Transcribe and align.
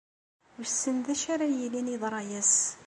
Wissen 0.57 0.97
d 1.05 1.07
acu 1.13 1.27
ara 1.33 1.47
yilin 1.57 1.91
yeḍra-as. 1.93 2.53